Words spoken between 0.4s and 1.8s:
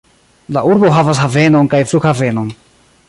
La urbo havas havenon